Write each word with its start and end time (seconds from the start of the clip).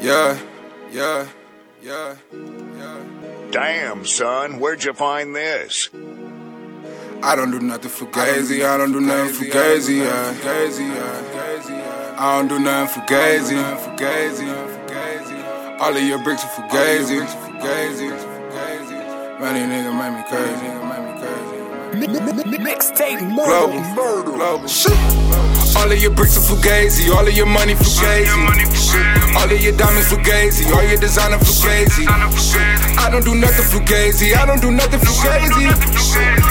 Yeah, 0.00 0.38
yeah, 0.90 1.28
yeah, 1.82 2.16
yeah. 2.32 2.96
Damn, 3.50 4.06
son, 4.06 4.58
where'd 4.58 4.82
you 4.82 4.94
find 4.94 5.36
this? 5.36 5.90
I 7.22 7.36
don't 7.36 7.50
do 7.50 7.60
nothing 7.60 7.90
fugazi. 7.90 8.64
I 8.64 8.78
don't 8.78 8.92
do 8.92 9.00
nothing 9.00 9.34
fugazi. 9.48 9.98
Yeah. 9.98 10.34
Fugazi, 10.34 10.88
yeah. 10.88 12.16
I 12.18 12.38
don't 12.38 12.48
do 12.48 12.58
nothing 12.58 13.02
fugazi. 13.02 13.58
Fugazi, 13.84 14.46
fugazi. 14.72 15.80
All 15.80 15.94
of 15.94 16.02
your 16.02 16.18
bricks 16.24 16.44
are 16.44 16.48
fugazi. 16.48 17.20
Fugazi, 17.26 18.10
fugazi. 18.24 19.40
Man, 19.40 19.54
these 19.54 19.68
niggas 19.68 19.94
make 19.98 20.14
me 20.16 20.22
crazy. 20.30 20.68
Niggas 22.00 22.20
make 22.24 22.36
me 22.36 22.56
crazy. 22.56 22.64
Mixtape 22.64 23.20
Global, 23.34 23.80
murder, 23.94 24.30
global. 24.32 24.68
All 25.76 25.90
of 25.90 25.98
your 26.02 26.10
bricks 26.10 26.36
are 26.36 26.40
fugazi. 26.44 27.08
All 27.14 27.26
of 27.26 27.32
your 27.36 27.46
money 27.46 27.74
fugazi. 27.74 28.28
All 29.36 29.50
of 29.50 29.60
your 29.62 29.72
diamonds 29.76 30.08
fugazi. 30.08 30.66
All 30.74 30.82
your 30.84 30.98
designer 30.98 31.38
fugazi. 31.38 32.06
I 32.98 33.10
don't 33.10 33.24
do 33.24 33.34
nothing 33.34 33.64
fugazi. 33.64 34.34
I 34.36 34.44
don't 34.46 34.60
do 34.60 34.70
nothing 34.70 35.00
fugazi. 35.00 35.66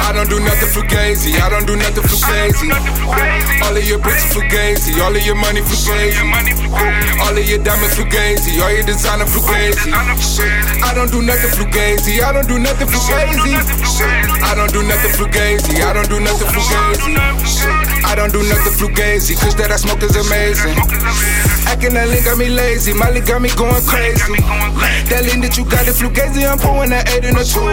I 0.00 0.12
don't 0.12 0.28
do 0.28 0.40
nothing 0.40 0.68
fugazi. 0.68 1.40
I 1.40 1.48
don't 1.50 1.66
do 1.66 1.76
nothing 1.76 2.02
fugazi. 2.02 2.70
All 3.62 3.76
of 3.76 3.84
your 3.88 3.98
bricks 3.98 4.24
are 4.24 4.40
fugazi. 4.40 5.00
All 5.00 5.14
of 5.14 5.22
your 5.24 5.36
money 5.36 5.60
fugazi. 5.60 6.18
All 7.20 7.36
of 7.36 7.48
your 7.48 7.58
diamonds 7.62 7.94
fugazi. 7.94 8.60
All 8.62 8.72
your 8.72 8.84
designer 8.84 9.26
fugazi. 9.26 9.92
I 10.82 10.94
don't 10.94 11.10
do 11.12 11.22
nothing 11.22 11.50
fugazi. 11.50 12.22
I 12.22 12.32
don't 12.32 12.48
do 12.48 12.58
nothing 12.58 12.88
fugazi. 12.88 13.54
I 14.42 14.54
don't 14.54 14.72
do 14.72 14.82
nothing 14.82 15.12
fugazi. 15.12 15.82
I 15.82 15.92
don't 15.92 16.08
do 16.08 16.18
nothing 16.20 16.48
fugazi. 16.48 17.81
I 18.12 18.14
don't 18.14 18.30
do 18.30 18.44
nothing 18.44 18.76
fugazi. 18.76 19.32
Cause 19.40 19.56
that 19.56 19.72
I 19.72 19.76
smoke 19.80 20.02
is 20.04 20.12
amazing. 20.20 20.76
Acting 21.64 21.96
that 21.96 22.12
lean 22.12 22.20
got 22.24 22.36
me 22.36 22.52
lazy. 22.52 22.92
Molly 22.92 23.24
got 23.24 23.40
me 23.40 23.48
going 23.56 23.80
crazy. 23.88 24.36
That 25.08 25.24
lean 25.24 25.40
that 25.40 25.56
you 25.56 25.64
got 25.64 25.88
it 25.88 25.96
fugazi. 25.96 26.44
I'm 26.44 26.60
pouring 26.60 26.90
that 26.90 27.08
eight 27.08 27.24
in 27.24 27.32
a 27.32 27.44
two. 27.44 27.72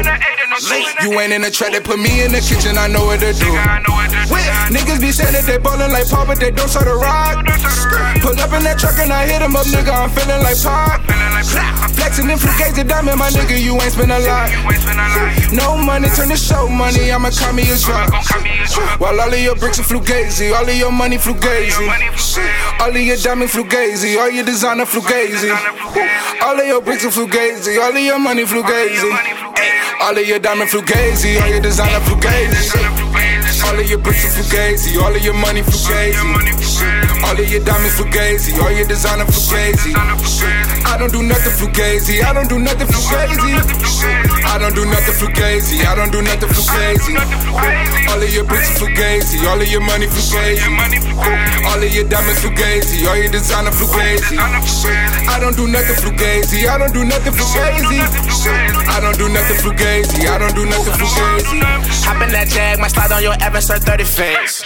You 1.04 1.20
ain't 1.20 1.32
in 1.32 1.42
the 1.42 1.52
trap, 1.52 1.72
they 1.72 1.80
put 1.80 2.00
me 2.00 2.24
in 2.24 2.32
the 2.32 2.42
kitchen, 2.42 2.78
I 2.78 2.88
know 2.88 3.06
what 3.06 3.20
to 3.22 3.32
do. 3.32 3.52
Niggas 4.74 5.00
be 5.00 5.12
saying 5.12 5.32
that 5.32 5.46
they 5.48 5.58
ballin' 5.58 5.92
like 5.92 6.10
Paul, 6.10 6.26
but 6.26 6.40
they 6.40 6.52
don't 6.52 6.68
start 6.68 6.86
to 6.86 6.96
rock. 7.00 7.46
Pull 8.20 8.36
up 8.36 8.52
in 8.52 8.64
that 8.68 8.78
truck 8.80 9.00
and 9.00 9.12
I 9.14 9.26
hit 9.26 9.40
hit 9.40 9.42
'em 9.42 9.56
up, 9.56 9.66
nigga, 9.68 9.94
I'm 9.96 10.10
feeling 10.12 10.44
like 10.44 10.60
Pop. 10.62 11.00
Flexin' 11.96 12.30
in 12.30 12.38
Fugazi 12.38 12.84
diamond, 12.88 13.20
my 13.20 13.30
nigga, 13.30 13.56
you 13.56 13.74
ain't 13.80 13.94
spend 13.94 14.12
a 14.12 14.20
lot. 14.20 14.52
No 15.54 15.78
money, 15.78 16.10
turn 16.10 16.30
to 16.30 16.38
show 16.38 16.68
money, 16.68 17.12
I'ma 17.12 17.30
call 17.32 17.54
me 17.54 17.64
a 17.64 17.78
drop. 17.78 18.12
While 19.00 19.22
all 19.22 19.34
of 19.34 19.40
your 19.40 19.56
bricks 19.56 19.80
are 19.80 19.88
Fugazi, 19.88 20.29
all 20.38 20.70
of 20.70 20.76
your 20.76 20.92
money 20.92 21.18
Fugazi. 21.18 21.88
All 22.80 22.90
of 22.90 22.96
your 23.02 23.18
diamond 23.18 23.50
Fugazi, 23.50 24.18
all 24.20 24.30
your 24.30 24.46
designer 24.46 24.86
Fugazi. 24.86 25.50
All 26.44 26.60
of 26.60 26.66
your 26.66 26.82
bricks 26.82 27.04
are 27.06 27.10
Fugazi, 27.10 27.82
all 27.82 27.92
of 27.96 27.98
your 27.98 28.20
money 28.20 28.44
Fugazi. 28.46 29.12
All 30.02 30.18
of 30.18 30.26
your 30.28 30.40
diamond 30.40 30.70
Fugazi, 30.70 31.42
all 31.42 31.50
your 31.50 31.62
designer 31.62 32.00
Fugazi. 32.02 32.99
All 33.70 33.78
of 33.78 33.88
your 33.88 34.00
are 34.00 34.34
Fugazi, 34.34 34.98
all 34.98 35.14
of 35.16 35.24
your 35.24 35.36
money 35.36 35.62
Fugazi. 35.62 36.18
All 37.22 37.38
of 37.38 37.52
your 37.52 37.64
diamonds 37.64 37.94
Fugazi, 38.02 38.58
all 38.58 38.72
your 38.72 38.88
designer 38.88 39.26
Fugazi. 39.26 39.94
I 40.90 40.98
don't 40.98 41.12
do 41.14 41.22
nothing 41.22 41.54
Fugazi, 41.54 42.24
I 42.26 42.34
don't 42.34 42.50
do 42.50 42.58
nothing 42.58 42.88
Fugazi. 42.88 43.54
I 44.44 44.58
don't 44.58 44.74
do 44.74 44.86
nothing 44.86 45.14
Fugazi, 45.14 45.86
I 45.86 45.94
don't 45.94 46.12
do 46.12 46.22
nothing 46.24 46.50
Fugazi. 46.50 47.14
All 48.10 48.18
of 48.18 48.34
your 48.34 48.44
are 48.46 48.74
Fugazi, 48.82 49.46
all 49.46 49.62
of 49.62 49.68
your 49.70 49.82
money 49.82 50.08
Fugazi. 50.08 50.66
All 51.70 51.78
of 51.78 51.94
your 51.94 52.10
diamonds 52.10 52.42
Fugazi, 52.42 53.06
all 53.08 53.18
your 53.18 53.30
designer 53.30 53.70
Fugazi. 53.70 54.36
I 55.30 55.40
don't 55.40 55.56
do 55.56 55.68
nothing 55.68 55.96
Fugazi, 55.96 56.68
I 56.68 56.78
don't 56.80 56.92
do 56.92 57.06
nothing 57.06 57.34
Fugazi. 57.34 58.02
I 58.90 59.00
don't 59.00 59.18
do 59.20 59.30
nothing 59.30 59.58
Fugazi, 59.62 60.28
I 60.28 60.40
don't 60.40 60.56
do 60.56 60.66
nothing 60.66 60.94
Fugazi. 60.98 61.69
Hop 62.10 62.24
in 62.24 62.32
that 62.32 62.50
jag, 62.50 62.80
might 62.80 62.90
slide 62.90 63.12
on 63.12 63.22
your 63.22 63.36
Evans 63.40 63.70
or 63.70 63.78
30 63.78 64.04
face. 64.04 64.64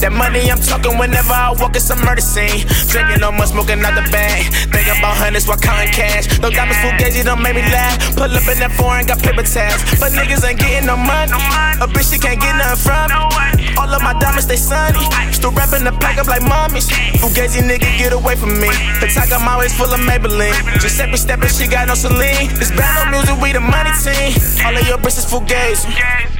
That 0.00 0.12
money 0.12 0.50
I'm 0.50 0.60
talking 0.60 0.98
whenever 0.98 1.32
I 1.32 1.52
walk, 1.58 1.76
it's 1.76 1.90
a 1.90 1.96
murder 1.96 2.20
scene. 2.20 2.66
Drinking 2.88 3.20
no 3.20 3.32
more, 3.32 3.46
smoking 3.46 3.80
out 3.84 3.94
the 3.94 4.04
bag. 4.10 4.48
Thinking 4.72 4.98
about 4.98 5.16
hundreds 5.16 5.46
while 5.48 5.58
counting 5.58 5.92
cash. 5.92 6.26
Those 6.38 6.52
diamonds 6.52 6.78
fugazi 6.80 7.24
don't 7.24 7.40
make 7.42 7.56
me 7.56 7.62
laugh. 7.72 8.16
Pull 8.16 8.30
up 8.30 8.46
in 8.48 8.58
that 8.60 8.72
foreign, 8.76 9.06
got 9.06 9.22
paper 9.22 9.42
tabs. 9.42 9.82
But 10.00 10.12
niggas 10.12 10.44
ain't 10.44 10.58
getting 10.58 10.86
no 10.86 10.96
money. 10.96 11.32
A 11.80 11.86
bitch, 11.88 12.12
she 12.12 12.18
can't 12.18 12.40
get 12.40 12.54
nothing 12.56 12.80
from 12.84 13.08
me. 13.08 13.74
All 13.76 13.90
of 13.90 14.02
my 14.02 14.14
diamonds, 14.18 14.46
they 14.46 14.56
sunny. 14.56 15.00
Still 15.32 15.50
rapping 15.52 15.84
the 15.84 15.92
pack 15.98 16.18
up 16.18 16.26
like 16.26 16.42
mommies. 16.42 16.88
Fugazi 17.18 17.60
nigga, 17.60 17.88
get 17.98 18.12
away 18.12 18.36
from 18.36 18.60
me. 18.60 18.70
The 19.00 19.10
tag 19.12 19.32
I'm 19.32 19.48
always 19.48 19.74
full 19.74 19.92
of 19.92 20.00
Maybelline. 20.00 20.54
Just 20.80 20.96
step 20.96 21.14
stepping, 21.16 21.48
she 21.48 21.66
got 21.66 21.88
no 21.88 21.94
Celine. 21.94 22.48
This 22.56 22.70
battle 22.70 23.10
music, 23.10 23.36
we 23.40 23.52
the 23.52 23.60
money 23.60 23.90
team. 24.02 24.32
All 24.64 24.76
of 24.76 24.86
your 24.86 24.98
is 25.06 25.26
fugazi. 25.26 25.90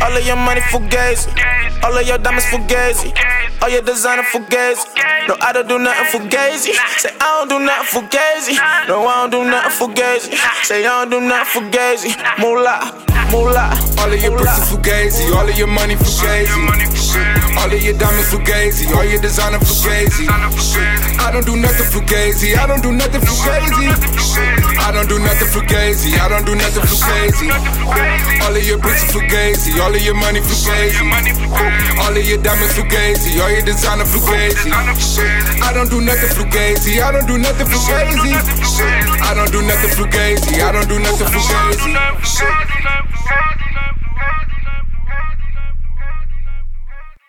All 0.01 0.15
of 0.15 0.25
your 0.27 0.37
money 0.37 0.61
fugazi. 0.73 1.29
All 1.83 1.97
of 1.97 2.07
your 2.07 2.19
diamonds 2.19 2.47
fugazi 2.47 3.13
ass 3.35 3.54
all 3.65 3.71
your 3.71 3.81
designer 3.81 4.23
for 4.23 4.41
fugazi. 4.41 4.85
No, 5.27 5.37
I 5.41 5.53
don't 5.53 5.67
do 5.67 5.79
nothing 5.79 6.05
for 6.13 6.19
fugazi. 6.19 6.77
Say 6.99 7.11
I 7.19 7.41
don't 7.41 7.49
do 7.49 7.59
nothing 7.59 7.87
for 7.87 8.07
fugazi. 8.07 8.89
No, 8.89 9.07
I 9.07 9.27
don't 9.27 9.31
do 9.31 9.51
nothing 9.51 9.71
for 9.71 9.89
fugazi. 9.89 10.37
Say 10.65 10.85
I 10.85 11.05
don't 11.05 11.11
do 11.11 11.21
nothing 11.21 11.63
for 11.63 11.71
fugazi. 11.71 12.13
Mula, 12.39 12.77
Mula. 13.33 13.95
All 14.05 14.13
of 14.13 14.21
your 14.21 14.37
bricks 14.37 14.59
are 14.61 14.69
Fugazi, 14.69 15.33
all 15.33 15.49
of 15.49 15.57
your 15.57 15.67
money 15.67 15.95
Fugazi. 15.97 16.53
All 17.57 17.73
of 17.73 17.83
your 17.83 17.97
diamonds 17.97 18.29
Fugazi, 18.29 18.85
all 18.93 19.05
your 19.05 19.21
designer 19.21 19.59
Fugazi. 19.59 20.29
I 20.29 21.33
don't 21.33 21.47
do 21.47 21.57
nothing 21.57 21.87
Fugazi, 21.89 22.53
I 22.53 22.67
don't 22.67 22.83
do 22.83 22.93
nothing 22.93 23.23
Fugazi. 23.23 23.89
I 24.77 24.93
don't 24.93 25.09
do 25.09 25.19
nothing 25.19 25.49
Fugazi, 25.49 26.21
I 26.21 26.29
don't 26.29 26.45
do 26.45 26.55
nothing 26.55 26.83
Fugazi. 26.85 27.49
All 28.45 28.55
of 28.55 28.65
your 28.67 28.77
bricks 28.77 29.09
are 29.09 29.13
Fugazi, 29.17 29.81
all 29.81 29.95
of 29.95 30.03
your 30.03 30.17
money 30.17 30.41
Fugazi. 30.41 31.01
All 32.05 32.13
of 32.13 32.25
your 32.29 32.43
diamonds 32.43 32.75
Fugazi, 32.75 33.41
all 33.41 33.49
your 33.55 33.65
designer 33.65 34.05
Fugazi. 34.05 34.71
I 35.63 35.73
don't 35.73 35.91
do 35.91 36.01
nothing 36.01 36.31
Fugazi, 36.31 37.03
I 37.03 37.13
don't 37.13 37.27
do 37.27 37.39
nothing 37.39 37.67
Fugazi. 37.67 38.35
I 39.23 39.35
don't 39.35 39.53
do 39.53 39.63
nothing 39.63 39.91
Fugazi, 39.91 40.61
I 40.61 40.73
don't 40.73 40.89
do 40.89 40.99
nothing 40.99 41.27
Fugazi. 41.29 41.95